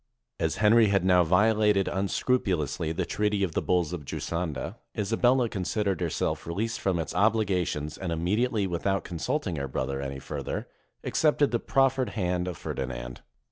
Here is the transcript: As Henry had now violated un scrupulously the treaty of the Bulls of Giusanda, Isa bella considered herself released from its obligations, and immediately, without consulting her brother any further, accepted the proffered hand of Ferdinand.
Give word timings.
As 0.39 0.55
Henry 0.55 0.87
had 0.87 1.05
now 1.05 1.23
violated 1.23 1.87
un 1.87 2.07
scrupulously 2.07 2.91
the 2.91 3.05
treaty 3.05 3.43
of 3.43 3.51
the 3.51 3.61
Bulls 3.61 3.93
of 3.93 4.03
Giusanda, 4.03 4.79
Isa 4.95 5.15
bella 5.15 5.47
considered 5.47 6.01
herself 6.01 6.47
released 6.47 6.79
from 6.81 6.97
its 6.97 7.13
obligations, 7.13 7.99
and 7.99 8.11
immediately, 8.11 8.65
without 8.65 9.03
consulting 9.03 9.57
her 9.57 9.67
brother 9.67 10.01
any 10.01 10.17
further, 10.17 10.67
accepted 11.03 11.51
the 11.51 11.59
proffered 11.59 12.09
hand 12.17 12.47
of 12.47 12.57
Ferdinand. 12.57 13.21